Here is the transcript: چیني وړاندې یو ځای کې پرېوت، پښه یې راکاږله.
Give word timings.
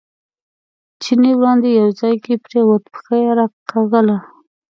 چیني 1.01 1.31
وړاندې 1.35 1.69
یو 1.79 1.89
ځای 1.99 2.15
کې 2.23 2.33
پرېوت، 2.45 2.83
پښه 2.93 3.15
یې 3.23 3.31
راکاږله. 3.37 4.17